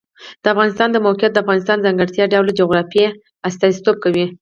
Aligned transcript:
د 0.43 0.45
افغانستان 0.53 0.89
د 0.91 0.97
موقعیت 1.05 1.31
د 1.33 1.37
افغانستان 1.43 1.77
د 1.79 1.83
ځانګړي 1.85 2.23
ډول 2.33 2.47
جغرافیه 2.59 3.09
استازیتوب 3.47 3.95
کوي. 4.03 4.25